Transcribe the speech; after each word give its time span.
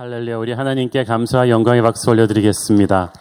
할렐루야, 0.00 0.38
우리 0.38 0.52
하나님께 0.52 1.04
감사와 1.04 1.50
영광의 1.50 1.82
박수 1.82 2.08
올려드리겠습니다. 2.08 3.12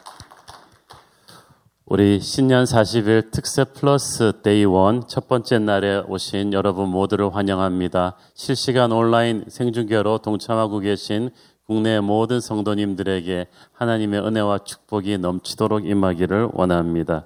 우리 1.85 2.21
신년 2.21 2.63
40일 2.63 3.31
특새 3.31 3.65
플러스 3.65 4.41
day 4.41 4.63
one 4.63 5.03
첫 5.05 5.27
번째 5.27 5.59
날에 5.59 6.01
오신 6.07 6.53
여러분 6.53 6.87
모두를 6.87 7.35
환영합니다. 7.35 8.15
실시간 8.33 8.93
온라인 8.93 9.43
생중계로 9.49 10.19
동참하고 10.19 10.79
계신 10.79 11.31
국내 11.67 11.99
모든 11.99 12.39
성도님들에게 12.39 13.47
하나님의 13.73 14.21
은혜와 14.21 14.59
축복이 14.59 15.17
넘치도록 15.17 15.85
임하기를 15.85 16.51
원합니다. 16.53 17.25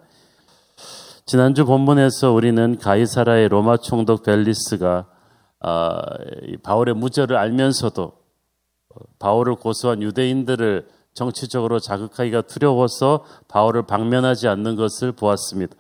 지난주 1.28 1.64
본문에서 1.68 2.32
우리는 2.32 2.80
가이사라의 2.80 3.50
로마 3.50 3.78
총독 3.78 4.24
벨릭스가 4.24 5.06
아, 5.60 6.02
바울의 6.64 6.96
무죄를 6.96 7.38
알면서도 7.38 8.23
바울을 9.20 9.56
고소한 9.56 10.02
유대인들을 10.02 10.88
정치적으로 11.14 11.80
자극하기가 11.80 12.42
두려워서 12.42 13.24
바울을 13.48 13.84
방면하지 13.84 14.48
않는 14.48 14.76
것을 14.76 15.12
보았습니다. 15.12 15.76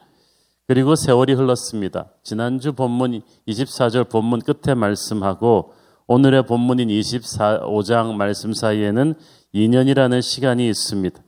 그리고 0.67 0.95
세월이 0.95 1.33
흘렀습니다. 1.33 2.07
지난주 2.23 2.73
본문 2.73 3.21
24절 3.47 4.09
본문 4.09 4.41
끝에 4.41 4.75
말씀하고 4.75 5.73
오늘의 6.07 6.45
본문인 6.45 6.89
25장 6.89 8.13
말씀 8.15 8.53
사이에는 8.53 9.15
2년이라는 9.53 10.21
시간이 10.21 10.67
있습니다. 10.69 11.21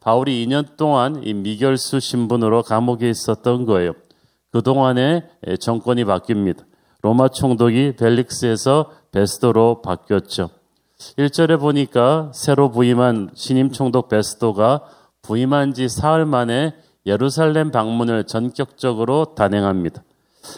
바울이 0.00 0.46
2년 0.46 0.76
동안 0.76 1.22
이 1.24 1.34
미결수 1.34 2.00
신분으로 2.00 2.62
감옥에 2.62 3.08
있었던 3.10 3.66
거예요. 3.66 3.92
그동안에 4.52 5.28
정권이 5.60 6.04
바뀝니다. 6.04 6.64
로마 7.02 7.28
총독이 7.28 7.96
벨릭스에서 7.96 8.90
베스도로 9.12 9.82
바뀌었죠. 9.82 10.50
1절에 11.18 11.58
보니까 11.58 12.30
새로 12.34 12.70
부임한 12.70 13.30
신임 13.34 13.70
총독 13.70 14.08
베스도가 14.08 14.82
부임한 15.22 15.74
지 15.74 15.88
사흘 15.88 16.26
만에 16.26 16.74
예루살렘 17.06 17.70
방문을 17.70 18.24
전격적으로 18.24 19.34
단행합니다. 19.34 20.02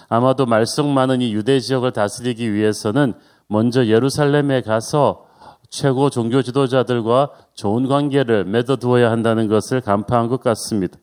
아마도 0.08 0.46
말썽 0.46 0.86
많은 0.86 1.20
이 1.20 1.32
유대 1.32 1.60
지역을 1.60 1.92
다스리기 1.92 2.52
위해서는 2.52 3.14
먼저 3.46 3.86
예루살렘에 3.86 4.62
가서 4.62 5.26
최고 5.68 6.10
종교 6.10 6.42
지도자들과 6.42 7.30
좋은 7.54 7.88
관계를 7.88 8.44
맺어두어야 8.44 9.10
한다는 9.10 9.48
것을 9.48 9.80
간파한 9.80 10.28
것 10.28 10.40
같습니다. 10.40 10.98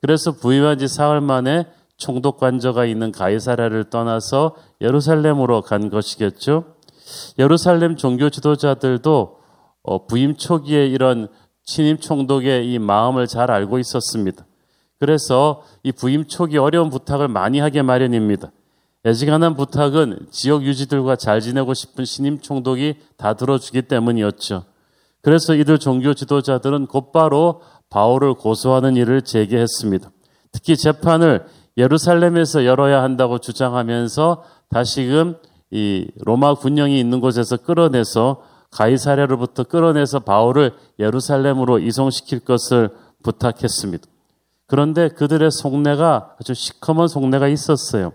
그래서 0.00 0.32
부임한 0.32 0.78
지 0.78 0.88
사흘 0.88 1.20
만에 1.20 1.66
총독 1.98 2.38
관저가 2.38 2.84
있는 2.84 3.12
가이사라를 3.12 3.90
떠나서 3.90 4.54
예루살렘으로 4.80 5.62
간 5.62 5.90
것이겠죠. 5.90 6.77
예루살렘 7.38 7.96
종교 7.96 8.30
지도자들도 8.30 9.38
어, 9.82 10.06
부임 10.06 10.36
초기에 10.36 10.86
이런 10.86 11.28
신임 11.64 11.98
총독의 11.98 12.70
이 12.70 12.78
마음을 12.78 13.26
잘 13.26 13.50
알고 13.50 13.78
있었습니다. 13.78 14.46
그래서 14.98 15.62
이 15.82 15.92
부임 15.92 16.26
초기 16.26 16.58
어려운 16.58 16.90
부탁을 16.90 17.28
많이 17.28 17.60
하게 17.60 17.82
마련입니다. 17.82 18.50
애지간한 19.06 19.54
부탁은 19.54 20.26
지역 20.30 20.64
유지들과 20.64 21.16
잘 21.16 21.40
지내고 21.40 21.74
싶은 21.74 22.04
신임 22.04 22.40
총독이 22.40 22.96
다 23.16 23.34
들어주기 23.34 23.82
때문이었죠. 23.82 24.64
그래서 25.22 25.54
이들 25.54 25.78
종교 25.78 26.14
지도자들은 26.14 26.86
곧바로 26.86 27.62
바울을 27.90 28.34
고소하는 28.34 28.96
일을 28.96 29.22
제기했습니다. 29.22 30.10
특히 30.52 30.76
재판을 30.76 31.46
예루살렘에서 31.76 32.64
열어야 32.64 33.02
한다고 33.02 33.38
주장하면서 33.38 34.42
다시금 34.68 35.36
이 35.70 36.06
로마 36.20 36.54
군령이 36.54 36.98
있는 36.98 37.20
곳에서 37.20 37.56
끌어내서 37.56 38.42
가이사랴로부터 38.70 39.64
끌어내서 39.64 40.20
바울을 40.20 40.72
예루살렘으로 40.98 41.78
이송시킬 41.78 42.40
것을 42.40 42.90
부탁했습니다. 43.22 44.04
그런데 44.66 45.08
그들의 45.08 45.50
속내가 45.50 46.36
아주 46.38 46.54
시커먼 46.54 47.08
속내가 47.08 47.48
있었어요. 47.48 48.12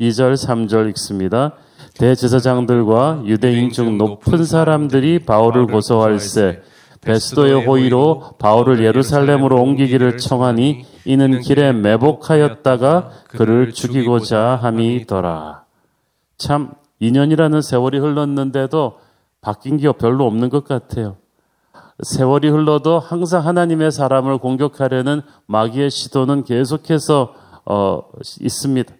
2절, 0.00 0.34
3절 0.34 0.88
읽습니다. 0.90 1.52
대제사장들과 1.94 3.22
유대인 3.26 3.70
중 3.70 3.98
높은 3.98 4.44
사람들이 4.44 5.20
바울을 5.20 5.66
고소할세 5.66 6.62
베스도의 7.02 7.66
호의로 7.66 8.34
바울을 8.38 8.84
예루살렘으로 8.84 9.60
옮기기를 9.60 10.18
청하니 10.18 10.84
이는 11.04 11.40
길에 11.40 11.72
매복하였다가 11.72 13.10
그를 13.28 13.72
죽이고자 13.72 14.56
함이더라. 14.62 15.64
참 16.38 16.72
2년이라는 17.02 17.60
세월이 17.60 17.98
흘렀는데도 17.98 18.98
바뀐 19.40 19.76
게 19.76 19.90
별로 19.92 20.24
없는 20.26 20.48
것 20.48 20.64
같아요. 20.64 21.16
세월이 22.02 22.48
흘러도 22.48 22.98
항상 22.98 23.44
하나님의 23.46 23.92
사람을 23.92 24.38
공격하려는 24.38 25.22
마귀의 25.46 25.90
시도는 25.90 26.44
계속해서 26.44 27.34
어, 27.64 28.02
있습니다. 28.40 28.94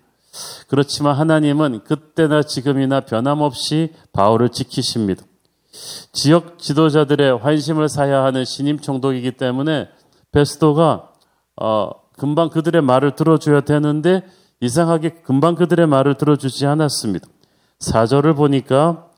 그렇지만 0.69 1.15
하나님은 1.15 1.85
그때나 1.85 2.43
지금이나 2.43 3.01
변함없이 3.01 3.93
바울을 4.13 4.51
지키십니다. 4.51 5.25
지역 6.13 6.59
지도자들의 6.59 7.39
환심을 7.39 7.89
사야 7.89 8.25
하는 8.25 8.45
신임 8.45 8.79
총독이기 8.79 9.33
때문에 9.33 9.89
베스도가 10.33 11.11
어, 11.61 11.91
금방 12.19 12.51
그들의 12.51 12.83
말을 12.83 13.15
들어줘야 13.15 13.63
되는데 13.63 14.23
이상하게 14.61 15.23
금방 15.25 15.55
그들의 15.55 15.87
말을 15.87 16.15
들어주지 16.15 16.67
않았습니다. 16.67 17.27
4절을 17.83 18.37
보니까 18.37 19.09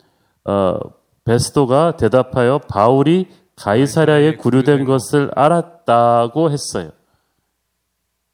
어, 0.44 0.78
베스도가 1.24 1.96
대답하여 1.96 2.58
바울이 2.58 3.28
가이사랴에 3.56 4.36
구류된 4.36 4.84
것을 4.84 5.30
알았다고 5.34 6.50
했어요. 6.50 6.90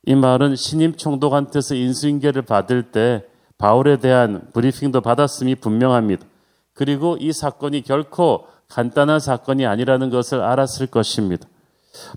이 0.06 0.14
말은 0.14 0.56
신임 0.56 0.96
총독한테서 0.96 1.74
인수인계를 1.74 2.42
받을 2.42 2.90
때 2.90 3.24
바울에 3.58 3.98
대한 3.98 4.48
브리핑도 4.54 5.02
받았음이 5.02 5.56
분명합니다. 5.56 6.24
그리고 6.72 7.18
이 7.20 7.32
사건이 7.32 7.82
결코 7.82 8.46
간단한 8.68 9.20
사건이 9.20 9.66
아니라는 9.66 10.08
것을 10.08 10.40
알았을 10.40 10.86
것입니다. 10.86 11.46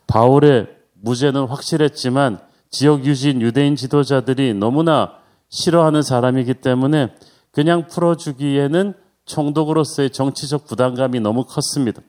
바울의 0.08 0.68
무죄는 1.02 1.48
확실했지만 1.48 2.40
지역 2.70 3.06
유진 3.06 3.42
유대인 3.42 3.76
지도자들이 3.76 4.54
너무나 4.54 5.18
싫어하는 5.50 6.02
사람이기 6.02 6.56
때문에 6.56 7.14
그냥 7.54 7.88
풀어주기에는 7.88 8.94
총독으로서의 9.26 10.10
정치적 10.10 10.66
부담감이 10.66 11.20
너무 11.20 11.46
컸습니다. 11.46 12.02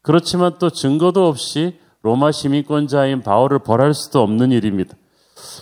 그렇지만 0.00 0.58
또 0.58 0.70
증거도 0.70 1.26
없이 1.26 1.78
로마 2.02 2.30
시민권자인 2.30 3.22
바울을 3.22 3.58
벌할 3.58 3.92
수도 3.92 4.22
없는 4.22 4.52
일입니다. 4.52 4.94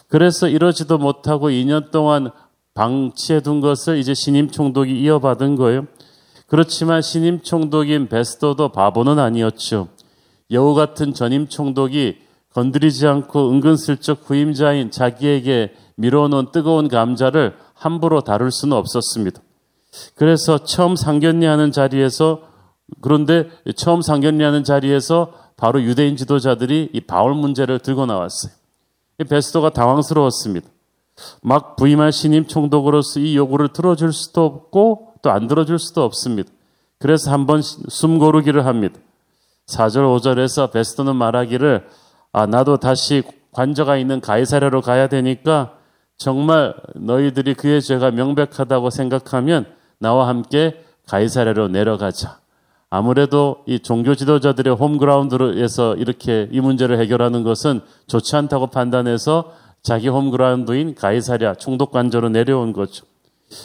그래서 0.09 0.47
이러지도 0.47 0.99
못하고 0.99 1.49
2년 1.49 1.91
동안 1.91 2.31
방치해 2.75 3.41
둔 3.41 3.61
것을 3.61 3.97
이제 3.97 4.13
신임 4.13 4.51
총독이 4.51 5.01
이어받은 5.01 5.57
거예요. 5.57 5.87
그렇지만 6.47 7.01
신임 7.01 7.41
총독인 7.41 8.09
베스도도 8.09 8.69
바보는 8.73 9.19
아니었죠. 9.19 9.89
여우 10.51 10.75
같은 10.75 11.15
전임 11.15 11.49
총독이 11.49 12.19
건드리지 12.53 13.07
않고 13.07 13.51
은근슬쩍 13.51 14.21
후임자인 14.29 14.91
자기에게 14.91 15.73
밀어놓은 15.97 16.53
뜨거운 16.53 16.89
감자를 16.89 17.57
함부로 17.85 18.23
다룰 18.23 18.51
수는 18.51 18.77
없었습니다. 18.77 19.41
그래서 20.15 20.65
처음 20.65 20.97
상견례하는 20.97 21.73
자리에서 21.73 22.43
그런데 23.01 23.49
처음 23.77 24.03
상견례하는 24.03 24.65
자리에서 24.65 25.33
바로 25.57 25.83
유대인 25.83 26.17
지도자들이 26.17 26.91
이 26.93 27.01
바울 27.01 27.35
문제를 27.35 27.79
들고 27.79 28.07
나왔어요. 28.07 28.53
베스도가 29.29 29.71
당황스러웠습니다. 29.71 30.69
막 31.43 31.77
부임한 31.77 32.11
신임 32.11 32.47
총독으로서 32.47 33.21
이 33.21 33.37
요구를 33.37 33.69
들어줄 33.69 34.13
수도 34.13 34.45
없고 34.45 35.15
또 35.23 35.31
안 35.31 35.47
들어줄 35.47 35.79
수도 35.79 36.05
없습니다. 36.05 36.51
그래서 36.99 37.33
한번 37.33 37.63
숨 37.63 38.19
고르기를 38.19 38.67
합니다. 38.67 38.99
4절 39.67 40.21
5절에서 40.21 40.71
베스도는 40.73 41.17
말하기를 41.17 41.89
아 42.33 42.47
나도 42.47 42.77
다시 42.77 43.23
관저가 43.53 43.97
있는 43.97 44.21
가이사랴로 44.21 44.83
가야 44.83 45.09
되니까 45.09 45.79
정말 46.17 46.75
너희들이 46.95 47.55
그의 47.55 47.83
죄가 47.83 48.11
명백하다고 48.11 48.91
생각하면 48.91 49.67
나와 49.99 50.29
함께 50.29 50.85
가이사랴로 51.07 51.69
내려가자. 51.69 52.39
아무래도 52.91 53.65
이 53.67 53.81
종교 53.81 54.15
지도자들의 54.15 54.75
홈그라운드에서 54.77 55.97
이렇게 55.97 56.49
이 56.53 56.61
문제를 56.61 57.01
해결하는 57.01 57.43
것은 57.43 57.81
좋지 58.07 58.37
않다고 58.37 58.69
판단해서 58.69 59.53
자기 59.83 60.09
홈그라운드인 60.09 60.95
가이사랴 60.95 61.57
총독 61.57 61.91
관저로 61.91 62.29
내려온 62.29 62.73
거죠. 62.73 63.05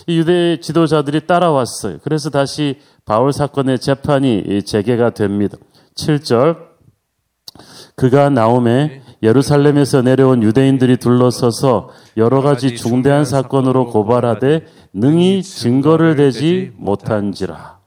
이 0.08 0.18
유대 0.18 0.60
지도자들이 0.60 1.28
따라왔어요. 1.28 2.00
그래서 2.04 2.30
다시 2.30 2.80
바울 3.06 3.32
사건의 3.32 3.80
재판이 3.80 4.64
재개가 4.64 5.12
됩니다. 5.12 5.58
7절 5.96 6.58
그가 7.96 8.30
나옴에 8.30 9.02
예루살렘에서 9.22 10.02
내려온 10.02 10.44
유대인들이 10.44 10.98
둘러서서 10.98 11.90
여러 12.18 12.42
가지 12.42 12.76
중대한 12.76 13.26
사건으로 13.26 13.88
고발하되 13.88 14.66
능히 14.94 15.44
증거를 15.44 16.16
대지 16.16 16.72
못한지라. 16.78 17.80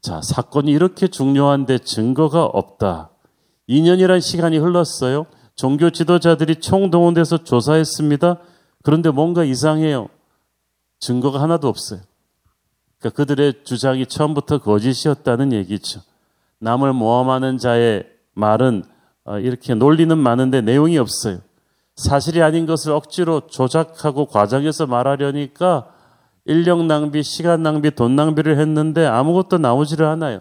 자, 0.00 0.20
사건이 0.22 0.70
이렇게 0.70 1.08
중요한데 1.08 1.78
증거가 1.78 2.44
없다. 2.44 3.10
2년이란 3.68 4.20
시간이 4.20 4.58
흘렀어요. 4.58 5.26
종교 5.54 5.90
지도자들이 5.90 6.56
총동원돼서 6.56 7.44
조사했습니다. 7.44 8.38
그런데 8.82 9.10
뭔가 9.10 9.44
이상해요. 9.44 10.08
증거가 11.00 11.40
하나도 11.42 11.68
없어요. 11.68 12.00
그러니까 12.98 13.16
그들의 13.16 13.64
주장이 13.64 14.06
처음부터 14.06 14.58
거짓이었다는 14.58 15.52
얘기죠. 15.52 16.00
남을 16.60 16.92
모함하는 16.92 17.58
자의 17.58 18.04
말은 18.34 18.84
어, 18.84 18.97
이렇게 19.42 19.74
논리는 19.74 20.16
많은데 20.16 20.60
내용이 20.60 20.98
없어요. 20.98 21.38
사실이 21.96 22.42
아닌 22.42 22.64
것을 22.66 22.92
억지로 22.92 23.42
조작하고 23.48 24.26
과장해서 24.26 24.86
말하려니까 24.86 25.88
인력 26.44 26.84
낭비, 26.86 27.22
시간 27.22 27.62
낭비, 27.62 27.90
돈 27.90 28.16
낭비를 28.16 28.58
했는데 28.58 29.04
아무것도 29.04 29.58
나오지를 29.58 30.06
않아요. 30.06 30.40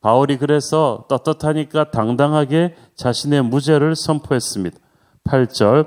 바울이 0.00 0.36
그래서 0.36 1.04
떳떳하니까 1.08 1.90
당당하게 1.90 2.74
자신의 2.94 3.42
무죄를 3.44 3.96
선포했습니다. 3.96 4.76
8절 5.24 5.86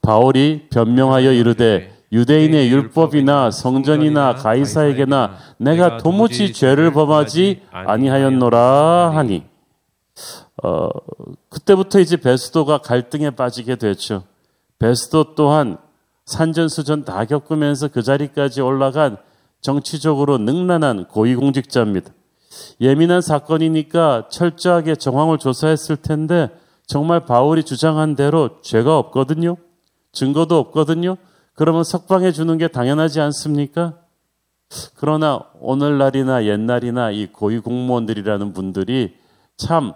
바울이 0.00 0.68
변명하여 0.70 1.32
이르되 1.32 1.92
유대인의 2.12 2.70
율법이나 2.70 3.50
성전이나 3.50 4.36
가이사에게나 4.36 5.36
내가 5.58 5.98
도무지 5.98 6.52
죄를 6.52 6.92
범하지 6.92 7.62
아니하였노라 7.72 9.12
하니 9.14 9.44
어, 10.62 10.88
그때부터 11.48 12.00
이제 12.00 12.16
베스도가 12.16 12.78
갈등에 12.78 13.30
빠지게 13.30 13.76
됐죠. 13.76 14.24
베스도 14.78 15.34
또한 15.34 15.78
산전수전 16.24 17.04
다 17.04 17.24
겪으면서 17.24 17.88
그 17.88 18.02
자리까지 18.02 18.60
올라간 18.60 19.16
정치적으로 19.60 20.38
능란한 20.38 21.06
고위공직자입니다. 21.06 22.12
예민한 22.80 23.20
사건이니까 23.20 24.28
철저하게 24.30 24.96
정황을 24.96 25.38
조사했을 25.38 25.96
텐데 25.96 26.50
정말 26.86 27.20
바울이 27.20 27.64
주장한 27.64 28.16
대로 28.16 28.60
죄가 28.62 28.98
없거든요. 28.98 29.56
증거도 30.12 30.56
없거든요. 30.58 31.16
그러면 31.54 31.84
석방해 31.84 32.32
주는 32.32 32.56
게 32.58 32.68
당연하지 32.68 33.20
않습니까? 33.20 33.94
그러나 34.94 35.40
오늘날이나 35.60 36.44
옛날이나 36.44 37.10
이 37.10 37.26
고위 37.26 37.60
공무원들이라는 37.60 38.52
분들이 38.52 39.16
참 39.56 39.92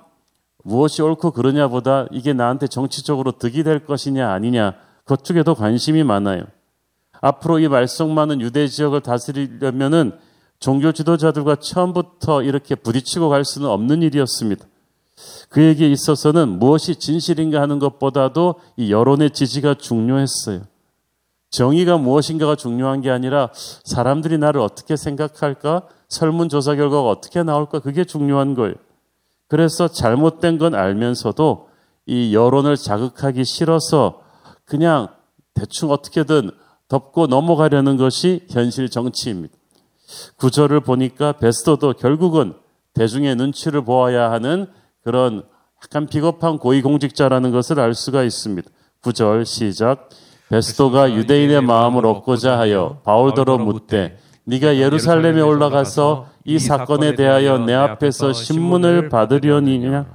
무엇이 0.63 1.03
옳고 1.03 1.31
그러냐보다 1.33 2.07
이게 2.11 2.33
나한테 2.33 2.67
정치적으로 2.67 3.33
득이 3.33 3.63
될 3.63 3.85
것이냐 3.85 4.31
아니냐 4.31 4.75
그쪽에 5.05 5.43
더 5.43 5.55
관심이 5.55 6.05
많아요. 6.05 6.45
앞으로 7.21 7.59
이 7.59 7.69
말썽 7.69 8.11
많은 8.11 8.41
유대 8.41 8.67
지역을 8.67 9.01
다스리려면은 9.01 10.13
종교 10.59 10.93
지도자들과 10.93 11.57
처음부터 11.57 12.43
이렇게 12.43 12.75
부딪히고 12.75 13.29
갈 13.29 13.45
수는 13.45 13.69
없는 13.69 14.03
일이었습니다. 14.03 14.67
그에게 15.49 15.91
있어서는 15.91 16.49
무엇이 16.59 16.97
진실인가 16.97 17.61
하는 17.61 17.79
것보다도 17.79 18.57
이 18.77 18.93
여론의 18.93 19.31
지지가 19.31 19.75
중요했어요. 19.75 20.63
정의가 21.51 21.99
무엇인가가 21.99 22.55
중요한 22.55 23.01
게 23.01 23.11
아니라 23.11 23.51
사람들이 23.85 24.39
나를 24.39 24.61
어떻게 24.61 24.97
생각할까? 24.97 25.83
설문조사 26.09 26.77
결과가 26.77 27.09
어떻게 27.09 27.43
나올까? 27.43 27.81
그게 27.81 28.05
중요한 28.05 28.55
거예요. 28.55 28.75
그래서 29.51 29.89
잘못된 29.89 30.59
건 30.59 30.77
알면서도 30.77 31.69
이 32.07 32.35
여론을 32.35 32.77
자극하기 32.77 33.45
싫어서 33.45 34.23
그냥 34.65 35.09
대충 35.55 35.91
어떻게든 35.91 36.53
덮고 36.89 37.27
넘어가려는 37.27 37.97
것이 37.97 38.47
현실 38.49 38.89
정치입니다. 38.89 39.53
구절을 40.37 40.81
보니까 40.81 41.33
베스터도 41.33 41.95
결국은 41.95 42.55
대중의 42.95 43.35
눈치를 43.35 43.85
보아야 43.85 44.31
하는 44.31 44.67
그런 45.03 45.43
약간 45.83 46.07
비겁한 46.07 46.59
고위공직자라는 46.59 47.51
것을 47.51 47.81
알 47.81 47.95
수가 47.95 48.23
있습니다. 48.23 48.71
구절 49.03 49.45
시작. 49.47 50.11
베스도가 50.49 51.13
유대인의 51.13 51.63
마음을 51.63 52.07
얻고자 52.07 52.57
하여 52.57 53.01
바울더러 53.03 53.59
묻되 53.59 54.17
네가 54.51 54.79
예루살렘에 54.79 55.41
올라가서 55.41 56.27
이 56.45 56.59
사건에 56.59 57.15
대하여 57.15 57.59
내 57.59 57.73
앞에서 57.73 58.33
신문을 58.33 59.09
받으려니냐? 59.09 60.07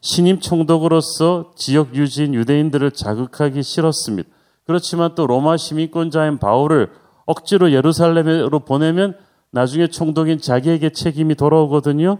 신임 0.00 0.40
총독으로서 0.40 1.52
지역 1.54 1.94
유지인 1.94 2.34
유대인들을 2.34 2.90
자극하기 2.90 3.62
싫었습니다. 3.62 4.28
그렇지만 4.66 5.14
또 5.14 5.28
로마 5.28 5.56
시민권자인 5.56 6.38
바울을 6.38 6.90
억지로 7.26 7.70
예루살렘으로 7.70 8.58
보내면 8.60 9.16
나중에 9.52 9.86
총독인 9.86 10.40
자기에게 10.40 10.90
책임이 10.90 11.36
돌아오거든요. 11.36 12.18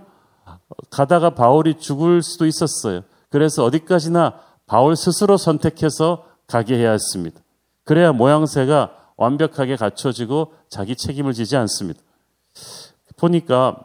가다가 0.88 1.30
바울이 1.30 1.78
죽을 1.78 2.22
수도 2.22 2.46
있었어요. 2.46 3.00
그래서 3.28 3.64
어디까지나 3.64 4.34
바울 4.66 4.94
스스로 4.94 5.36
선택해서 5.36 6.24
가게 6.46 6.76
해야 6.76 6.92
했습니다. 6.92 7.40
그래야 7.84 8.12
모양새가 8.12 8.99
완벽하게 9.20 9.76
갖춰지고 9.76 10.54
자기 10.70 10.96
책임을 10.96 11.34
지지 11.34 11.54
않습니다. 11.58 12.00
보니까 13.18 13.76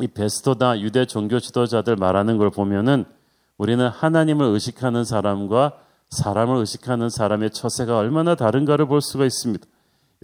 이 0.00 0.06
베스토나 0.06 0.80
유대 0.80 1.06
종교 1.06 1.40
지도자들 1.40 1.96
말하는 1.96 2.38
걸 2.38 2.50
보면은 2.50 3.04
우리는 3.56 3.86
하나님을 3.88 4.46
의식하는 4.46 5.02
사람과 5.04 5.72
사람을 6.10 6.56
의식하는 6.58 7.10
사람의 7.10 7.50
처세가 7.50 7.98
얼마나 7.98 8.36
다른가를 8.36 8.86
볼 8.86 9.02
수가 9.02 9.26
있습니다. 9.26 9.66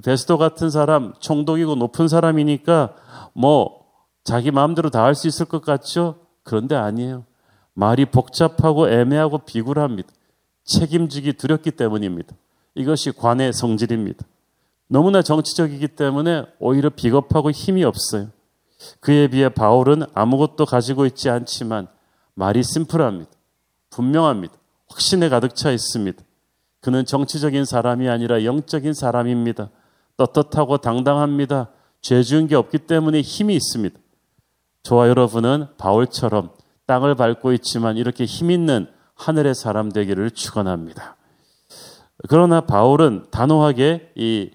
베스토 0.05 0.39
같은 0.39 0.71
사람, 0.71 1.13
총독이고 1.19 1.75
높은 1.75 2.07
사람이니까 2.09 2.95
뭐 3.33 3.85
자기 4.23 4.53
마음대로 4.53 4.91
다 4.91 5.03
할 5.05 5.17
수 5.17 5.27
있을 5.27 5.47
것 5.47 5.61
같죠? 5.63 6.21
그런데 6.45 6.77
아니에요. 6.77 7.25
말이 7.75 8.05
복잡하고 8.07 8.89
애매하고 8.89 9.39
비굴합니다. 9.39 10.09
책임지기 10.65 11.33
두렵기 11.33 11.73
때문입니다. 11.73 12.35
이것이 12.75 13.13
관의 13.13 13.53
성질입니다. 13.53 14.25
너무나 14.89 15.23
정치적이기 15.23 15.89
때문에 15.89 16.45
오히려 16.59 16.91
비겁하고 16.91 17.51
힘이 17.51 17.85
없어요. 17.85 18.29
그에 19.01 19.29
비해 19.29 19.49
바울은 19.49 20.03
아무것도 20.15 20.67
가지고 20.67 21.07
있지 21.07 21.31
않지만 21.31 21.89
말이 22.35 22.63
심플합니다. 22.63 23.31
분명합니다. 23.91 24.55
확신에 24.89 25.29
가득 25.29 25.55
차 25.55 25.71
있습니다. 25.71 26.23
그는 26.81 27.07
정치적인 27.07 27.65
사람이 27.65 28.09
아니라 28.09 28.45
영적인 28.45 28.93
사람입니다. 28.93 29.71
떳떳하고 30.17 30.79
당당합니다. 30.79 31.71
죄 32.01 32.23
지은 32.23 32.47
게 32.47 32.57
없기 32.57 32.79
때문에 32.79 33.23
힘이 33.23 33.55
있습니다. 33.55 33.99
저와 34.83 35.09
여러분은 35.09 35.69
바울처럼 35.79 36.51
땅을 36.87 37.15
밟고 37.15 37.53
있지만 37.55 37.97
이렇게 37.97 38.27
힘 38.27 38.51
있는 38.51 38.87
하늘의 39.15 39.55
사람 39.55 39.91
되기를 39.91 40.33
축원합니다. 40.33 41.17
그러나 42.29 42.61
바울은 42.61 43.27
단호하게 43.31 44.13
이 44.15 44.51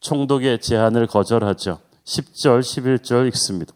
총독의 0.00 0.60
제안을 0.60 1.06
거절하죠. 1.06 1.78
10절, 2.04 2.60
11절 2.60 3.26
읽습니다. 3.28 3.72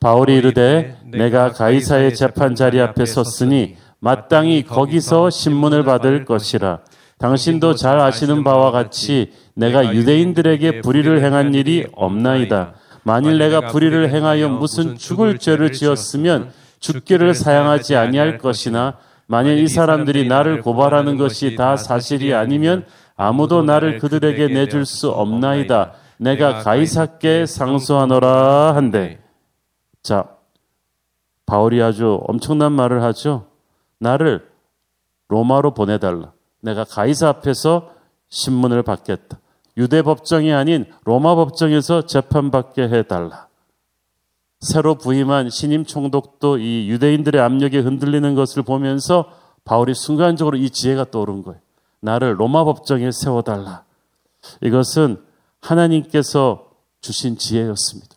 바울이 0.00 0.36
이르되 0.36 0.98
내가 1.04 1.50
가이사의 1.50 2.14
재판 2.14 2.54
자리 2.54 2.80
앞에 2.80 3.04
섰으니 3.04 3.76
마땅히 3.98 4.62
거기서 4.62 5.30
신문을 5.30 5.82
받을 5.82 6.24
것이라. 6.24 6.80
당신도 7.18 7.74
잘 7.74 7.98
아시는 7.98 8.44
바와 8.44 8.70
같이 8.70 9.32
내가 9.54 9.92
유대인들에게 9.92 10.82
불의를 10.82 11.24
행한 11.24 11.54
일이 11.54 11.86
없나이다. 11.92 12.74
만일 13.02 13.38
내가 13.38 13.62
불의를 13.72 14.10
행하여 14.10 14.48
무슨 14.48 14.96
죽을 14.96 15.38
죄를 15.38 15.72
지었으면 15.72 16.52
죽기를 16.78 17.34
사양하지 17.34 17.96
아니할 17.96 18.38
것이나 18.38 18.96
만일 19.28 19.58
이 19.58 19.68
사람들이 19.68 20.26
나를 20.26 20.62
고발하는 20.62 21.18
것이 21.18 21.54
다 21.54 21.76
사실이 21.76 22.32
아니면 22.32 22.86
아무도 23.14 23.62
나를 23.62 23.98
그들에게 23.98 24.48
내줄 24.48 24.86
수 24.86 25.10
없나이다. 25.10 25.92
내가 26.16 26.60
가이사께 26.60 27.44
상소하노라 27.44 28.74
한데. 28.74 29.22
자, 30.02 30.24
바울이 31.44 31.82
아주 31.82 32.20
엄청난 32.26 32.72
말을 32.72 33.02
하죠. 33.02 33.46
나를 33.98 34.48
로마로 35.28 35.74
보내달라. 35.74 36.32
내가 36.62 36.84
가이사 36.84 37.28
앞에서 37.28 37.90
신문을 38.30 38.82
받겠다. 38.82 39.38
유대 39.76 40.00
법정이 40.00 40.54
아닌 40.54 40.86
로마 41.04 41.34
법정에서 41.34 42.06
재판받게 42.06 42.84
해달라. 42.84 43.47
새로 44.60 44.96
부임한 44.96 45.50
신임 45.50 45.84
총독도 45.84 46.58
이 46.58 46.88
유대인들의 46.88 47.40
압력에 47.40 47.78
흔들리는 47.78 48.34
것을 48.34 48.62
보면서 48.62 49.32
바울이 49.64 49.94
순간적으로 49.94 50.56
이 50.56 50.70
지혜가 50.70 51.10
떠오른 51.10 51.42
거예요. 51.42 51.60
나를 52.00 52.40
로마 52.40 52.64
법정에 52.64 53.10
세워달라. 53.12 53.84
이것은 54.62 55.22
하나님께서 55.60 56.70
주신 57.00 57.36
지혜였습니다. 57.36 58.16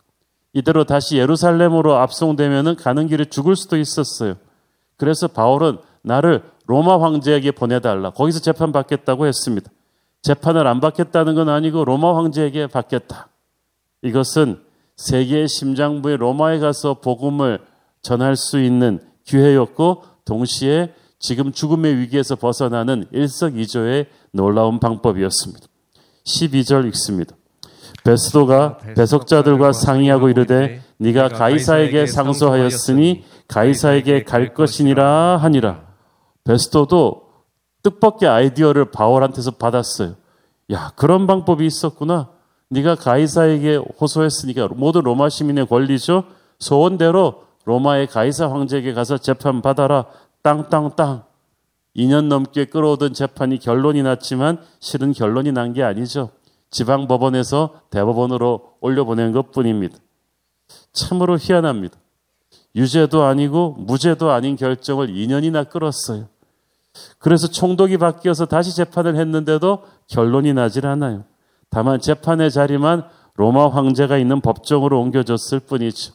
이대로 0.52 0.84
다시 0.84 1.16
예루살렘으로 1.16 1.94
압송되면 1.94 2.76
가는 2.76 3.06
길에 3.06 3.24
죽을 3.24 3.56
수도 3.56 3.76
있었어요. 3.76 4.34
그래서 4.96 5.28
바울은 5.28 5.78
나를 6.02 6.42
로마 6.66 7.00
황제에게 7.00 7.52
보내달라. 7.52 8.10
거기서 8.10 8.40
재판받겠다고 8.40 9.26
했습니다. 9.26 9.70
재판을 10.22 10.66
안 10.66 10.80
받겠다는 10.80 11.34
건 11.34 11.48
아니고 11.48 11.84
로마 11.84 12.16
황제에게 12.16 12.66
받겠다. 12.68 13.28
이것은 14.02 14.60
세계의 14.96 15.48
심장부의 15.48 16.16
로마에 16.18 16.58
가서 16.58 16.94
복음을 16.94 17.60
전할 18.02 18.36
수 18.36 18.60
있는 18.60 19.00
기회였고 19.24 20.04
동시에 20.24 20.94
지금 21.18 21.52
죽음의 21.52 21.98
위기에서 21.98 22.36
벗어나는 22.36 23.06
일석이조의 23.12 24.06
놀라운 24.32 24.80
방법이었습니다. 24.80 25.66
12절 26.24 26.86
읽습니다. 26.88 27.36
베스도가 28.04 28.78
배속자들과 28.96 29.72
상의하고 29.72 30.28
이르되 30.28 30.82
네가 30.98 31.28
가이사에게 31.28 32.06
상소하였으니 32.06 33.24
가이사에게 33.46 34.24
갈 34.24 34.54
것이니라 34.54 35.36
하니라. 35.36 35.82
베스도도 36.44 37.22
뜻밖의 37.82 38.28
아이디어를 38.28 38.90
바울한테서 38.90 39.52
받았어요. 39.52 40.14
야, 40.72 40.92
그런 40.96 41.26
방법이 41.26 41.66
있었구나. 41.66 42.30
네가 42.72 42.94
가이사에게 42.94 43.76
호소했으니까 44.00 44.68
모든 44.74 45.02
로마 45.02 45.28
시민의 45.28 45.66
권리죠. 45.66 46.24
소원대로 46.58 47.44
로마의 47.66 48.06
가이사 48.06 48.50
황제에게 48.50 48.94
가서 48.94 49.18
재판 49.18 49.60
받아라. 49.60 50.06
땅땅땅. 50.42 51.24
2년 51.94 52.28
넘게 52.28 52.64
끌어오던 52.66 53.12
재판이 53.12 53.58
결론이 53.58 54.02
났지만 54.02 54.58
실은 54.80 55.12
결론이 55.12 55.52
난 55.52 55.74
게 55.74 55.82
아니죠. 55.82 56.30
지방 56.70 57.06
법원에서 57.06 57.82
대법원으로 57.90 58.76
올려보낸 58.80 59.32
것 59.32 59.52
뿐입니다. 59.52 59.98
참으로 60.94 61.36
희한합니다. 61.38 61.98
유죄도 62.74 63.24
아니고 63.24 63.76
무죄도 63.80 64.30
아닌 64.30 64.56
결정을 64.56 65.08
2년이나 65.08 65.68
끌었어요. 65.68 66.28
그래서 67.18 67.48
총독이 67.48 67.98
바뀌어서 67.98 68.46
다시 68.46 68.74
재판을 68.74 69.16
했는데도 69.16 69.82
결론이 70.08 70.54
나질 70.54 70.86
않아요. 70.86 71.24
다만 71.72 72.00
재판의 72.00 72.50
자리만 72.50 73.04
로마 73.34 73.68
황제가 73.68 74.18
있는 74.18 74.42
법정으로 74.42 75.00
옮겨졌을 75.00 75.58
뿐이죠. 75.58 76.12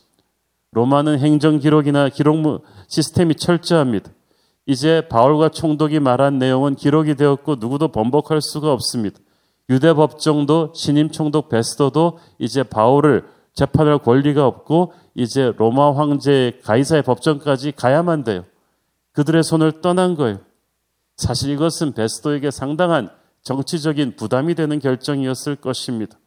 로마는 0.72 1.18
행정 1.18 1.58
기록이나 1.58 2.10
기록 2.10 2.64
시스템이 2.88 3.36
철저합니다. 3.36 4.12
이제 4.68 5.08
바울과 5.10 5.50
총독이 5.50 6.00
말한 6.00 6.38
내용은 6.38 6.76
기록이 6.76 7.16
되었고 7.16 7.56
누구도 7.56 7.88
번복할 7.88 8.40
수가 8.40 8.72
없습니다. 8.72 9.18
유대 9.70 9.94
법정도 9.94 10.74
신임 10.76 11.10
총독 11.10 11.50
베스도도 11.50 12.20
이제 12.38 12.62
바울을 12.62 13.26
재판할 13.54 13.98
권리가 13.98 14.46
없고 14.46 14.94
이제 15.16 15.54
로마 15.58 15.96
황제 15.96 16.60
가이사의 16.66 17.02
법정까지 17.02 17.72
가야만 17.72 18.24
돼요. 18.24 18.46
그들의 19.14 19.42
손을 19.42 19.82
떠난 19.82 20.14
거예요. 20.14 20.38
사실 21.16 21.50
이것은 21.50 21.94
베스도에게 21.94 22.52
상당한 22.52 23.10
정치적인 23.44 24.16
부담이 24.16 24.56
되는 24.56 24.80
결정이었을 24.80 25.56
것입니다. 25.56 26.18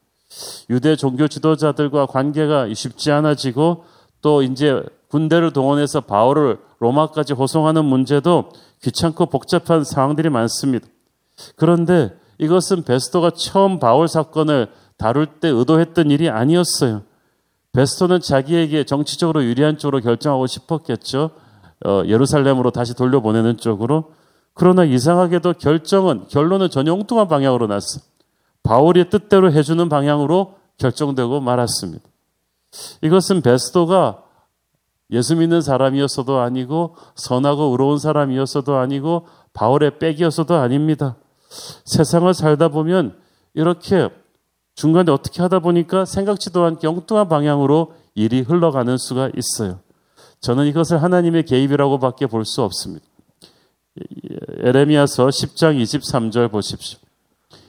유대 0.71 0.97
종교 0.97 1.29
지도자들과 1.29 2.07
관계가 2.07 2.73
쉽지 2.73 3.11
않아지고 3.11 3.85
또 4.23 4.43
이제 4.43 4.83
군대를 5.09 5.53
동원해서 5.53 6.03
바울을 6.03 6.59
로마까지 6.79 7.33
호송하는 7.33 7.85
문제도 7.85 8.51
귀찮고 8.83 9.27
복잡한 9.27 9.85
상황들이 9.85 10.31
많습니다. 10.31 10.87
그런데 11.57 12.17
이것은 12.39 12.85
베스토가 12.85 13.31
처음 13.31 13.79
바울 13.79 14.09
사건을 14.09 14.69
다룰 14.97 15.27
때 15.27 15.49
의도했던 15.49 16.11
일이 16.11 16.29
아니었어요. 16.29 17.03
베스토는 17.73 18.21
자기에게 18.21 18.85
정치적으로 18.85 19.45
유리한 19.45 19.79
쪽으로 19.79 20.01
결정하고 20.01 20.47
싶었겠죠. 20.47 21.31
어, 21.87 22.03
예루살렘으로 22.07 22.71
다시 22.71 22.95
돌려보내는 22.95 23.59
쪽으로. 23.59 24.13
그러나 24.55 24.85
이상하게도 24.85 25.55
결정은 25.55 26.27
결론은 26.29 26.71
전혀 26.71 26.93
엉뚱한 26.93 27.29
방향으로 27.29 27.67
났어. 27.67 28.01
바울의 28.63 29.11
뜻대로 29.11 29.53
해주는 29.53 29.89
방향으로 29.89 30.55
결정되고 30.79 31.41
말았습니다. 31.41 32.05
이것은 33.03 33.43
베스도가 33.43 34.23
예수 35.13 35.35
믿는 35.35 35.61
사람이었어도 35.61 36.39
아니고 36.39 36.97
선하고 37.17 37.65
의로운 37.65 37.99
사람이었어도 37.99 38.77
아니고 38.77 39.27
바울의 39.53 39.99
백이었어도 39.99 40.55
아닙니다. 40.55 41.17
세상을 41.85 42.33
살다 42.33 42.69
보면 42.69 43.19
이렇게 43.55 44.09
중간에 44.75 45.11
어떻게 45.11 45.43
하다 45.43 45.59
보니까 45.61 46.05
생각지도 46.05 46.65
않게 46.65 46.87
엉뚱한 46.87 47.29
방향으로 47.29 47.95
일이 48.15 48.41
흘러가는 48.41 48.97
수가 48.97 49.31
있어요. 49.37 49.81
저는 50.41 50.67
이것을 50.67 51.03
하나님의 51.03 51.45
개입이라고 51.45 51.99
밖에 51.99 52.27
볼 52.27 52.45
수 52.45 52.63
없습니다. 52.63 53.05
에레미야서 54.63 55.27
10장 55.29 55.81
23절 55.81 56.51
보십시오. 56.51 56.99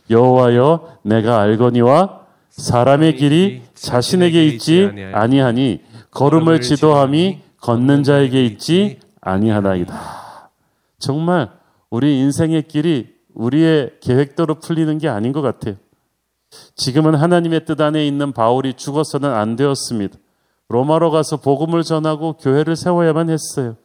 여호와여 0.10 0.98
내가 1.04 1.42
알거니와 1.42 2.22
사람의 2.50 3.16
길이 3.16 3.62
자신에게 3.74 4.46
있지 4.48 4.92
아니하니 5.14 5.82
걸음을 6.12 6.62
지도함이 6.62 7.40
걷는 7.62 8.04
자에게 8.04 8.46
있지 8.46 9.00
아니하나이다. 9.22 10.50
정말 11.00 11.50
우리 11.90 12.20
인생의 12.20 12.64
길이 12.64 13.16
우리의 13.34 13.94
계획대로 14.02 14.56
풀리는 14.56 14.98
게 14.98 15.08
아닌 15.08 15.32
것 15.32 15.42
같아요. 15.42 15.76
지금은 16.76 17.16
하나님의 17.16 17.66
뜻 17.66 17.80
안에 17.80 18.06
있는 18.06 18.34
바울이 18.34 18.74
죽어서는 18.74 19.32
안 19.32 19.56
되었습니다. 19.56 20.18
로마로 20.68 21.12
가서 21.12 21.38
복음을 21.38 21.84
전하고 21.84 22.34
교회를 22.34 22.76
세워야만 22.76 23.30
했어요. 23.30 23.76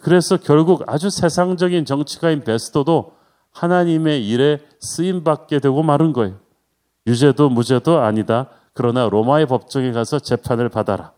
그래서 0.00 0.36
결국 0.36 0.82
아주 0.86 1.10
세상적인 1.10 1.84
정치가인 1.84 2.42
베스토도 2.44 3.12
하나님의 3.52 4.26
일에 4.26 4.60
쓰임 4.80 5.24
받게 5.24 5.60
되고 5.60 5.82
마른 5.82 6.12
거예요. 6.12 6.38
유죄도 7.06 7.50
무죄도 7.50 8.00
아니다. 8.00 8.48
그러나 8.74 9.08
로마의 9.08 9.46
법정에 9.46 9.92
가서 9.92 10.18
재판을 10.18 10.68
받아라. 10.68 11.12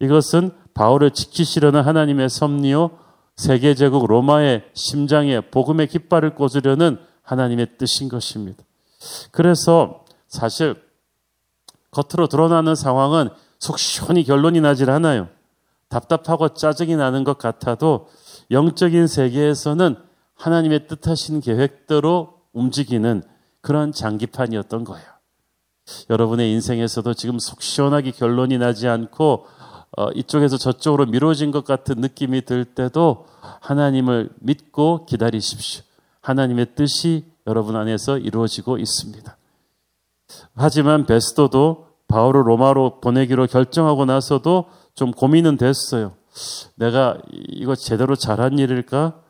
이것은 0.00 0.50
바울을 0.74 1.12
지키시려는 1.12 1.82
하나님의 1.82 2.28
섭리요 2.28 2.90
세계 3.36 3.74
제국 3.74 4.06
로마의 4.06 4.64
심장에 4.74 5.40
복음의 5.40 5.88
깃발을 5.88 6.34
꽂으려는 6.34 6.98
하나님의 7.22 7.78
뜻인 7.78 8.08
것입니다. 8.08 8.64
그래서 9.30 10.04
사실 10.26 10.74
겉으로 11.90 12.28
드러나는 12.28 12.74
상황은 12.74 13.28
속 13.58 13.78
시원히 13.78 14.24
결론이 14.24 14.60
나질 14.60 14.90
않아요. 14.90 15.28
답답하고 15.88 16.50
짜증이 16.50 16.96
나는 16.96 17.24
것 17.24 17.38
같아도 17.38 18.08
영적인 18.50 19.06
세계에서는 19.06 19.96
하나님의 20.34 20.86
뜻하신 20.88 21.40
계획대로 21.40 22.40
움직이는 22.52 23.22
그런 23.60 23.92
장기판이었던 23.92 24.84
거예요. 24.84 25.06
여러분의 26.10 26.50
인생에서도 26.52 27.14
지금 27.14 27.38
속 27.38 27.62
시원하게 27.62 28.10
결론이 28.10 28.58
나지 28.58 28.88
않고 28.88 29.46
어, 29.96 30.10
이쪽에서 30.10 30.56
저쪽으로 30.58 31.06
미뤄진 31.06 31.50
것 31.50 31.64
같은 31.64 31.96
느낌이 32.00 32.44
들 32.44 32.64
때도 32.64 33.26
하나님을 33.60 34.30
믿고 34.40 35.06
기다리십시오. 35.06 35.84
하나님의 36.20 36.74
뜻이 36.74 37.24
여러분 37.46 37.76
안에서 37.76 38.18
이루어지고 38.18 38.78
있습니다. 38.78 39.36
하지만 40.54 41.06
베스도도 41.06 41.86
바울을 42.08 42.46
로마로 42.46 43.00
보내기로 43.00 43.46
결정하고 43.46 44.04
나서도 44.04 44.66
좀 44.96 45.12
고민은 45.12 45.58
됐어요. 45.58 46.14
내가 46.74 47.18
이거 47.30 47.76
제대로 47.76 48.16
잘한 48.16 48.58
일일까? 48.58 49.20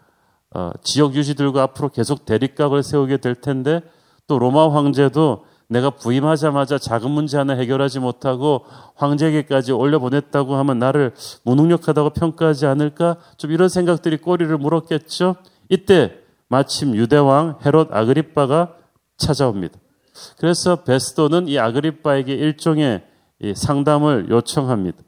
어, 0.54 0.70
지역 0.82 1.14
유지들과 1.14 1.62
앞으로 1.64 1.90
계속 1.90 2.24
대립각을 2.24 2.82
세우게 2.82 3.18
될 3.18 3.34
텐데 3.34 3.82
또 4.28 4.38
로마 4.38 4.72
황제도 4.72 5.44
내가 5.68 5.90
부임하자마자 5.90 6.78
작은 6.78 7.10
문제 7.10 7.36
하나 7.36 7.54
해결하지 7.54 7.98
못하고 7.98 8.64
황제에게까지 8.94 9.72
올려보냈다고 9.72 10.54
하면 10.54 10.78
나를 10.78 11.12
무능력하다고 11.42 12.10
평가하지 12.10 12.66
않을까? 12.66 13.16
좀 13.36 13.50
이런 13.50 13.68
생각들이 13.68 14.18
꼬리를 14.18 14.56
물었겠죠? 14.56 15.34
이때 15.68 16.20
마침 16.46 16.94
유대왕 16.94 17.58
헤롯 17.66 17.92
아그리빠가 17.92 18.76
찾아옵니다. 19.16 19.76
그래서 20.38 20.84
베스도는 20.84 21.48
이 21.48 21.58
아그리빠에게 21.58 22.32
일종의 22.32 23.02
상담을 23.56 24.28
요청합니다. 24.30 25.05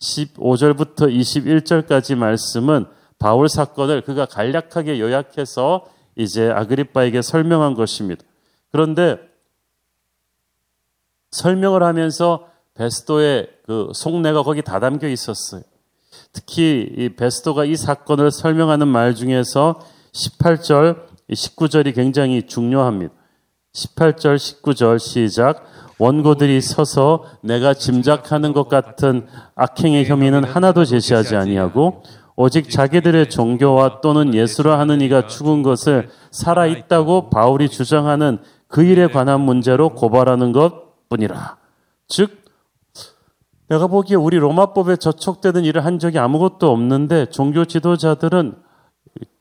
15절부터 0.00 1.14
21절까지 1.14 2.16
말씀은 2.16 2.86
바울 3.18 3.48
사건을 3.48 4.02
그가 4.02 4.26
간략하게 4.26 4.98
요약해서 4.98 5.86
이제 6.16 6.50
아그리빠에게 6.50 7.22
설명한 7.22 7.74
것입니다. 7.74 8.24
그런데 8.72 9.18
설명을 11.30 11.82
하면서 11.82 12.48
베스도의 12.74 13.48
그 13.66 13.90
속내가 13.94 14.42
거기 14.42 14.62
다 14.62 14.80
담겨 14.80 15.06
있었어요. 15.06 15.62
특히 16.32 16.92
이 16.96 17.08
베스도가 17.10 17.64
이 17.64 17.76
사건을 17.76 18.30
설명하는 18.30 18.88
말 18.88 19.14
중에서 19.14 19.80
18절, 20.12 21.06
19절이 21.30 21.94
굉장히 21.94 22.46
중요합니다. 22.46 23.14
18절, 23.74 24.36
19절 24.36 24.98
시작. 24.98 25.64
원고들이 26.00 26.62
서서 26.62 27.24
내가 27.42 27.74
짐작하는 27.74 28.54
것 28.54 28.68
같은 28.68 29.26
악행의 29.54 30.06
혐의는 30.06 30.44
하나도 30.44 30.86
제시하지 30.86 31.36
아니하고 31.36 32.02
오직 32.36 32.70
자기들의 32.70 33.28
종교와 33.28 34.00
또는 34.00 34.32
예수라 34.32 34.78
하는 34.78 35.02
이가 35.02 35.26
죽은 35.26 35.62
것을 35.62 36.08
살아 36.30 36.66
있다고 36.66 37.28
바울이 37.28 37.68
주장하는 37.68 38.38
그 38.66 38.82
일에 38.82 39.08
관한 39.08 39.42
문제로 39.42 39.90
고발하는 39.90 40.52
것 40.52 41.08
뿐이라. 41.10 41.58
즉 42.08 42.44
내가 43.68 43.86
보기에 43.86 44.16
우리 44.16 44.38
로마법에 44.38 44.96
저촉되는 44.96 45.66
일을 45.66 45.84
한 45.84 45.98
적이 45.98 46.18
아무것도 46.18 46.70
없는데 46.70 47.26
종교 47.26 47.66
지도자들은 47.66 48.54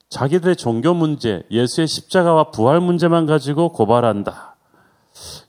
자기들의 0.09 0.57
종교 0.57 0.93
문제, 0.93 1.43
예수의 1.51 1.87
십자가와 1.87 2.51
부활 2.51 2.81
문제만 2.81 3.27
가지고 3.27 3.69
고발한다. 3.69 4.48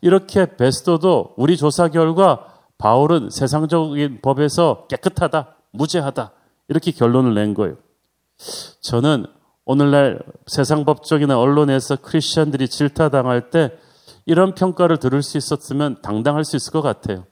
이렇게 0.01 0.57
베스도도 0.57 1.35
우리 1.37 1.57
조사 1.57 1.89
결과 1.89 2.47
바울은 2.79 3.31
세상적인 3.31 4.21
법에서 4.23 4.87
깨끗하다, 4.89 5.57
무죄하다. 5.73 6.33
이렇게 6.69 6.93
결론을 6.93 7.35
낸 7.35 7.55
거예요. 7.55 7.77
저는 8.81 9.27
오늘날 9.65 10.21
세상 10.47 10.85
법적이나 10.85 11.39
언론에서 11.39 11.97
크리스천들이 11.97 12.69
질타당할 12.69 13.51
때 13.51 13.73
이런 14.25 14.55
평가를 14.55 14.99
들을 14.99 15.23
수 15.23 15.37
있었으면 15.37 16.01
당당할 16.03 16.45
수 16.45 16.57
있을 16.57 16.73
것 16.73 16.83
같아요. 16.83 17.25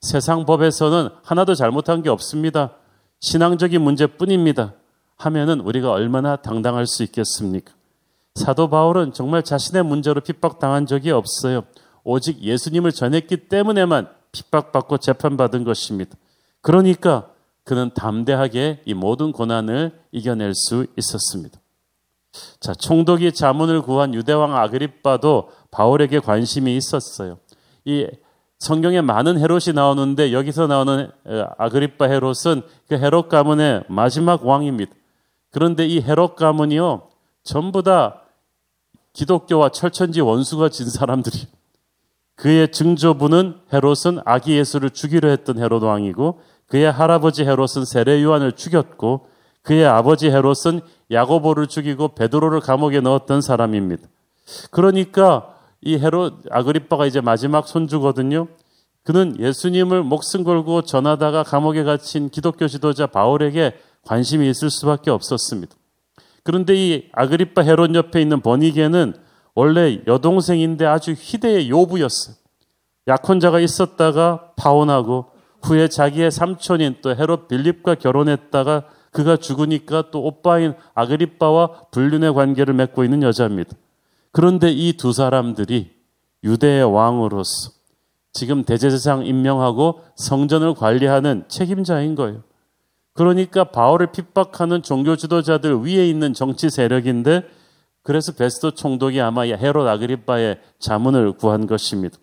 세상 0.00 0.44
법에서는 0.46 1.08
하나도 1.22 1.54
잘못한 1.54 2.02
게 2.02 2.10
없습니다. 2.10 2.72
신앙적인 3.20 3.80
문제뿐입니다. 3.80 4.74
하면은 5.16 5.60
우리가 5.60 5.92
얼마나 5.92 6.36
당당할 6.36 6.86
수 6.86 7.02
있겠습니까? 7.02 7.72
사도 8.34 8.68
바울은 8.68 9.12
정말 9.12 9.42
자신의 9.42 9.84
문제로 9.84 10.20
핍박당한 10.20 10.86
적이 10.86 11.12
없어요. 11.12 11.64
오직 12.04 12.42
예수님을 12.42 12.92
전했기 12.92 13.48
때문에만 13.48 14.08
핍박받고 14.32 14.98
재판받은 14.98 15.64
것입니다. 15.64 16.16
그러니까 16.60 17.28
그는 17.64 17.90
담대하게 17.94 18.82
이 18.84 18.94
모든 18.94 19.32
고난을 19.32 19.92
이겨낼 20.10 20.54
수 20.54 20.86
있었습니다. 20.96 21.60
자, 22.60 22.74
총독이 22.74 23.32
자문을 23.32 23.82
구한 23.82 24.14
유대왕 24.14 24.56
아그리빠도 24.56 25.50
바울에게 25.70 26.20
관심이 26.20 26.76
있었어요. 26.76 27.38
이 27.84 28.06
성경에 28.58 29.00
많은 29.00 29.38
헤롯이 29.38 29.74
나오는데 29.74 30.32
여기서 30.32 30.66
나오는 30.66 31.10
아그리빠 31.58 32.06
헤롯은 32.06 32.62
그 32.88 32.94
헤롯 32.94 33.28
가문의 33.28 33.84
마지막 33.88 34.46
왕입니다. 34.46 34.92
그런데 35.50 35.86
이 35.86 36.00
헤롯 36.00 36.36
가문이요 36.36 37.08
전부 37.42 37.82
다 37.82 38.22
기독교와 39.12 39.70
철천지 39.70 40.20
원수가 40.20 40.70
진 40.70 40.88
사람들이 40.88 41.46
그의 42.36 42.72
증조부는 42.72 43.56
헤롯은 43.72 44.22
아기 44.24 44.56
예수를 44.56 44.90
죽이려 44.90 45.28
했던 45.28 45.58
헤롯 45.58 45.82
왕이고 45.82 46.40
그의 46.66 46.90
할아버지 46.90 47.44
헤롯은 47.44 47.84
세례 47.86 48.22
요한을 48.22 48.52
죽였고 48.52 49.26
그의 49.62 49.86
아버지 49.86 50.30
헤롯은 50.30 50.80
야고보를 51.10 51.66
죽이고 51.66 52.14
베드로를 52.14 52.60
감옥에 52.60 53.00
넣었던 53.00 53.42
사람입니다. 53.42 54.08
그러니까 54.70 55.54
이 55.80 55.98
헤롯 55.98 56.44
아그리빠가 56.50 57.06
이제 57.06 57.20
마지막 57.20 57.68
손주거든요. 57.68 58.48
그는 59.04 59.36
예수님을 59.38 60.02
목숨 60.02 60.44
걸고 60.44 60.82
전하다가 60.82 61.42
감옥에 61.42 61.82
갇힌 61.82 62.28
기독교 62.28 62.68
지도자 62.68 63.06
바울에게 63.06 63.76
관심이 64.04 64.48
있을 64.48 64.70
수밖에 64.70 65.10
없었습니다. 65.10 65.74
그런데 66.44 66.74
이 66.74 67.08
아그리빠 67.12 67.62
헤롯 67.62 67.94
옆에 67.94 68.20
있는 68.20 68.40
버니게는 68.40 69.14
원래 69.54 70.00
여동생인데 70.06 70.86
아주 70.86 71.14
희대의 71.16 71.70
요부였어요. 71.70 72.36
약혼자가 73.08 73.60
있었다가 73.60 74.52
파혼하고 74.56 75.26
후에 75.62 75.88
자기의 75.88 76.30
삼촌인 76.30 76.96
또 77.02 77.14
헤롯 77.14 77.48
빌립과 77.48 77.96
결혼했다가 77.96 78.84
그가 79.10 79.36
죽으니까 79.36 80.10
또 80.10 80.24
오빠인 80.24 80.74
아그리빠와 80.94 81.88
불륜의 81.90 82.32
관계를 82.34 82.74
맺고 82.74 83.04
있는 83.04 83.22
여자입니다. 83.22 83.76
그런데 84.32 84.70
이 84.70 84.96
두 84.96 85.12
사람들이 85.12 85.90
유대의 86.42 86.84
왕으로서 86.84 87.72
지금 88.32 88.64
대제사장 88.64 89.26
임명하고 89.26 90.00
성전을 90.16 90.74
관리하는 90.74 91.44
책임자인 91.48 92.14
거예요. 92.14 92.42
그러니까 93.12 93.64
바울을 93.64 94.10
핍박하는 94.12 94.82
종교 94.82 95.16
지도자들 95.16 95.82
위에 95.84 96.08
있는 96.08 96.32
정치 96.32 96.70
세력인데 96.70 97.42
그래서 98.02 98.32
베스토 98.32 98.72
총독이 98.72 99.20
아마 99.20 99.42
헤롯 99.42 99.86
아그리빠의 99.86 100.58
자문을 100.78 101.32
구한 101.32 101.66
것입니다. 101.66 102.18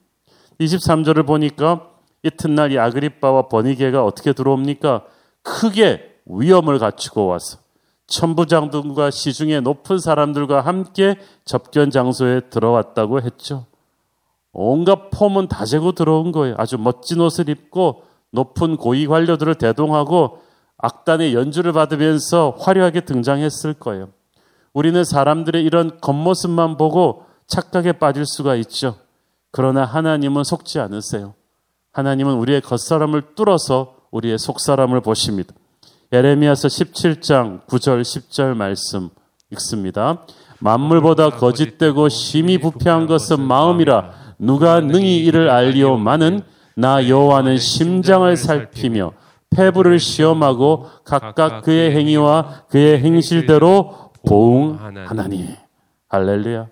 23절을 0.59 1.25
보니까 1.25 1.89
이튿날 2.23 2.71
이 2.71 2.79
아그리빠와 2.79 3.47
버니게가 3.47 4.03
어떻게 4.03 4.33
들어옵니까? 4.33 5.05
크게 5.41 6.17
위험을 6.25 6.79
갖추고 6.79 7.27
와서 7.27 7.59
천부장들과 8.07 9.11
시중의 9.11 9.61
높은 9.61 9.99
사람들과 9.99 10.61
함께 10.61 11.15
접견 11.45 11.91
장소에 11.91 12.41
들어왔다고 12.49 13.21
했죠. 13.21 13.65
온갖 14.51 15.09
폼은 15.11 15.47
다 15.47 15.65
재고 15.65 15.93
들어온 15.93 16.31
거예요. 16.31 16.55
아주 16.57 16.77
멋진 16.77 17.21
옷을 17.21 17.49
입고 17.49 18.03
높은 18.31 18.77
고위 18.77 19.07
관료들을 19.07 19.55
대동하고 19.55 20.39
악단의 20.77 21.33
연주를 21.33 21.71
받으면서 21.71 22.55
화려하게 22.59 23.01
등장했을 23.01 23.75
거예요. 23.75 24.09
우리는 24.73 25.03
사람들의 25.03 25.63
이런 25.63 25.99
겉모습만 25.99 26.77
보고 26.77 27.25
착각에 27.47 27.93
빠질 27.93 28.25
수가 28.25 28.55
있죠. 28.55 28.95
그러나 29.51 29.85
하나님은 29.85 30.43
속지 30.43 30.79
않으세요. 30.79 31.33
하나님은 31.91 32.35
우리의 32.35 32.61
겉사람을 32.61 33.33
뚫어서 33.35 33.95
우리의 34.11 34.37
속사람을 34.37 35.01
보십니다. 35.01 35.53
예레미야서 36.13 36.67
17장 36.67 37.65
9절 37.65 38.01
10절 38.01 38.55
말씀 38.55 39.09
읽습니다. 39.51 40.25
만물보다 40.59 41.31
거짓되고 41.31 42.09
심히 42.09 42.57
부패한 42.57 43.07
것은 43.07 43.41
마음이라 43.41 44.11
누가 44.37 44.79
능히 44.79 45.23
이를 45.25 45.49
알리오마는 45.49 46.41
나 46.75 47.07
여호와는 47.07 47.57
심장을 47.57 48.35
살피며 48.35 49.13
폐부를 49.51 49.99
시험하고 49.99 50.87
각각 51.03 51.63
그의 51.63 51.95
행위와 51.95 52.63
그의 52.69 52.99
행실대로 52.99 54.08
보응 54.27 54.77
하나니 55.07 55.55
할렐루야. 56.07 56.67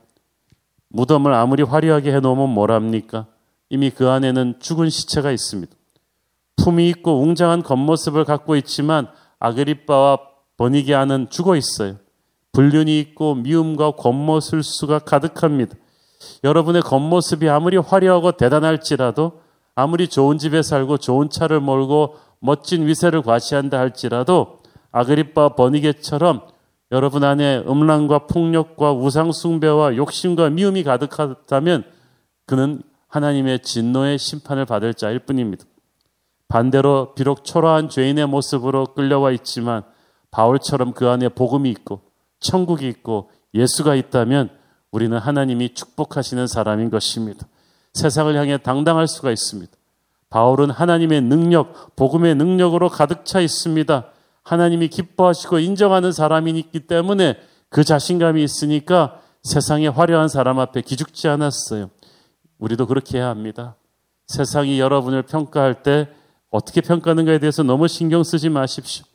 무덤을 0.90 1.34
아무리 1.34 1.64
화려하게 1.64 2.14
해놓으면 2.14 2.50
뭐랍니까? 2.50 3.28
이미 3.70 3.90
그 3.90 4.10
안에는 4.10 4.56
죽은 4.60 4.90
시체가 4.90 5.32
있습니다. 5.32 5.74
품이 6.58 6.90
있고 6.90 7.22
웅장한 7.22 7.64
겉모습을 7.64 8.26
갖고 8.26 8.56
있지만 8.56 9.08
아그리빠와 9.40 10.20
버니게아는 10.58 11.30
죽어 11.30 11.56
있어요. 11.56 11.98
불륜이 12.52 13.00
있고 13.00 13.36
미움과 13.36 13.92
겉모술수가 13.92 15.00
가득합니다. 15.00 15.76
여러분의 16.44 16.82
겉모습이 16.82 17.48
아무리 17.48 17.78
화려하고 17.78 18.32
대단할지라도 18.32 19.42
아무리 19.76 20.08
좋은 20.08 20.40
집에 20.40 20.64
살고 20.64 20.98
좋은 20.98 21.30
차를 21.30 21.60
몰고 21.60 22.16
멋진 22.40 22.88
위세를 22.88 23.22
과시한다 23.22 23.78
할지라도 23.78 24.58
아그리빠 24.92 25.50
버니게처럼 25.50 26.42
여러분 26.92 27.24
안에 27.24 27.64
음란과 27.68 28.28
폭력과 28.28 28.94
우상숭배와 28.94 29.98
욕심과 29.98 30.52
미움이 30.52 30.84
가득하다면 30.84 31.84
그는 32.46 32.82
하나님의 33.10 33.60
진노의 33.60 34.18
심판을 34.18 34.66
받을 34.66 34.94
자일 34.94 35.20
뿐입니다. 35.20 35.66
반대로 36.48 37.14
비록 37.14 37.44
초라한 37.44 37.90
죄인의 37.90 38.28
모습으로 38.28 38.94
끌려와 38.94 39.32
있지만 39.32 39.84
바울처럼 40.32 40.94
그 40.94 41.10
안에 41.10 41.30
복음이 41.30 41.70
있고 41.72 42.02
천국이 42.40 42.88
있고 42.88 43.32
예수가 43.54 43.96
있다면 43.96 44.50
우리는 44.92 45.18
하나님이 45.18 45.74
축복하시는 45.74 46.48
사람인 46.48 46.90
것입니다. 46.90 47.48
세상을 47.94 48.34
향해 48.36 48.58
당당할 48.58 49.08
수가 49.08 49.32
있습니다. 49.32 49.72
바울은 50.30 50.70
하나님의 50.72 51.22
능력, 51.22 51.96
복음의 51.96 52.36
능력으로 52.36 52.90
가득 52.90 53.26
차 53.26 53.42
있습니다. 53.42 54.06
하나님이 54.48 54.88
기뻐하시고 54.88 55.60
인정하는 55.60 56.14
사람이기 56.14 56.80
때문에 56.88 57.36
그 57.68 57.84
자신감이 57.84 58.42
있으니까 58.42 59.20
세상의 59.44 59.90
화려한 59.92 60.30
사람 60.30 60.58
앞에 60.60 60.82
기죽지 60.82 61.28
않았어요. 61.28 61.90
우리도 62.58 62.88
그렇게 62.88 63.18
해야 63.18 63.28
합니다. 63.28 63.76
세상이 64.28 64.80
여러분을 64.80 65.24
평가할 65.24 65.84
때 65.84 66.08
어떻게 66.50 66.80
평가하는가에 66.80 67.40
대해서 67.40 67.62
너무 67.62 67.90
신경 67.90 68.24
쓰지 68.24 68.48
마십시오. 68.48 69.06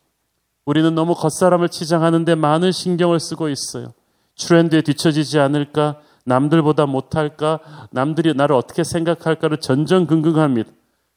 우리는 0.66 0.94
너무 0.94 1.14
겉사람을 1.14 1.70
치장하는데 1.70 2.34
많은 2.34 2.70
신경을 2.70 3.18
쓰고 3.18 3.48
있어요. 3.48 3.94
트렌드에 4.38 4.82
뒤처지지 4.82 5.38
않을까? 5.38 6.00
남들보다 6.26 6.84
못할까? 6.84 7.60
남들이 7.90 8.34
나를 8.34 8.54
어떻게 8.54 8.84
생각할까를 8.84 9.60
전전긍긍합니다. 9.60 10.70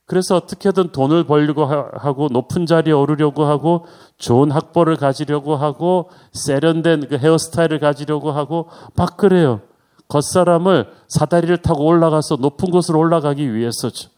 그래서 0.05 0.35
어떻게든 0.35 0.91
돈을 0.91 1.23
벌려고 1.23 1.65
하고 1.65 2.27
높은 2.31 2.65
자리에 2.65 2.93
오르려고 2.93 3.45
하고 3.45 3.85
좋은 4.17 4.51
학벌을 4.51 4.97
가지려고 4.97 5.55
하고 5.55 6.09
세련된 6.31 7.07
그 7.07 7.17
헤어스타일을 7.17 7.79
가지려고 7.79 8.31
하고 8.31 8.69
막 8.95 9.17
그래요. 9.17 9.61
겉사람을 10.07 10.91
사다리를 11.07 11.57
타고 11.57 11.85
올라가서 11.85 12.35
높은 12.35 12.69
곳으로 12.69 12.99
올라가기 12.99 13.53
위해서죠. 13.55 14.09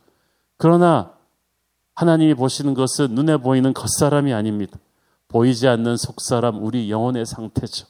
그러나 0.57 1.11
하나님이 1.95 2.33
보시는 2.33 2.73
것은 2.73 3.15
눈에 3.15 3.37
보이는 3.37 3.73
겉사람이 3.73 4.33
아닙니다. 4.33 4.77
보이지 5.29 5.67
않는 5.67 5.97
속사람, 5.97 6.63
우리 6.63 6.91
영혼의 6.91 7.25
상태죠. 7.25 7.87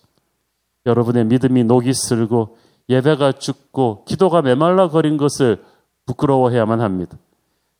여러분의 0.85 1.25
믿음이 1.25 1.63
녹이 1.63 1.93
슬고 1.93 2.57
예배가 2.89 3.33
죽고 3.33 4.05
기도가 4.05 4.41
메말라 4.41 4.89
거린 4.89 5.17
것을 5.17 5.63
부끄러워해야만 6.05 6.79
합니다. 6.79 7.17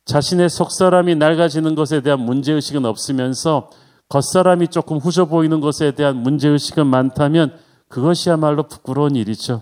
자신의 0.08 0.48
속사람이 0.48 1.16
낡아지는 1.16 1.74
것에 1.74 2.00
대한 2.00 2.20
문제의식은 2.20 2.86
없으면서 2.86 3.68
겉사람이 4.08 4.68
조금 4.68 4.96
후져 4.96 5.26
보이는 5.26 5.60
것에 5.60 5.90
대한 5.90 6.16
문제의식은 6.16 6.86
많다면 6.86 7.52
그것이야말로 7.88 8.62
부끄러운 8.62 9.16
일이죠. 9.16 9.60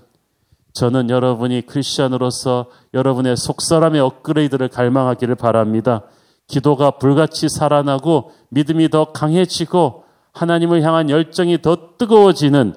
저는 0.73 1.11
여러분이 1.11 1.63
크리스천으로서 1.63 2.67
여러분의 2.95 3.37
속사람의 3.37 4.01
업그레이드를 4.01 4.69
갈망하기를 4.69 5.35
바랍니다. 5.35 6.03
기도가 6.47 6.93
불같이 6.93 7.49
살아나고 7.49 8.31
믿음이 8.51 8.89
더 8.91 9.11
강해지고 9.11 10.05
하나님을 10.33 10.83
향한 10.83 11.11
열정이 11.11 11.61
더 11.61 11.97
뜨거워지는 11.99 12.77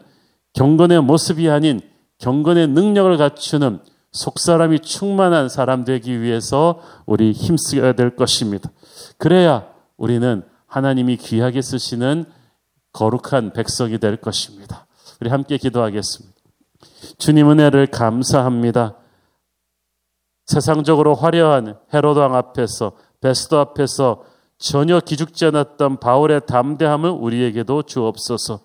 경건의 0.54 1.04
모습이 1.04 1.48
아닌 1.52 1.82
경건의 2.18 2.70
능력을 2.70 3.16
갖추는 3.18 3.80
속사람이 4.12 4.80
충만한 4.80 5.50
사람 5.50 5.84
되기 5.84 6.22
위해서 6.22 6.82
우리 7.06 7.32
힘쓰야 7.32 7.94
될 7.94 8.16
것입니다. 8.16 8.72
그래야 9.18 9.68
우리는 9.98 10.44
하나님이 10.68 11.18
귀하게 11.18 11.62
쓰시는 11.62 12.26
거룩한 12.94 13.54
백성이 13.54 14.00
될 14.00 14.18
것입니다. 14.18 14.88
우리 15.22 15.30
함께 15.30 15.58
기도하겠습니다. 15.58 16.36
주님 17.18 17.50
은혜를 17.52 17.88
감사합니다. 17.88 18.96
세상적으로 20.46 21.14
화려한 21.14 21.78
헤로드 21.94 22.20
왕 22.20 22.36
앞에서 22.36 22.94
베스도 23.22 23.60
앞에서 23.60 24.24
전혀 24.58 25.00
기죽지 25.00 25.46
않았던 25.46 26.00
바울의 26.00 26.42
담대함을 26.48 27.10
우리에게도 27.10 27.84
주옵소서. 27.84 28.62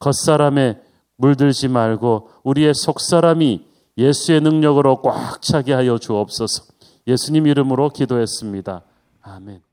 겉사람에 0.00 0.80
물들지 1.16 1.68
말고 1.68 2.30
우리의 2.42 2.74
속사람이 2.74 3.66
예수의 3.98 4.40
능력으로 4.40 5.02
꽉 5.02 5.42
차게 5.42 5.72
하여 5.74 5.98
주옵소서. 5.98 6.64
예수님 7.06 7.46
이름으로 7.48 7.90
기도했습니다. 7.90 8.82
아멘. 9.22 9.67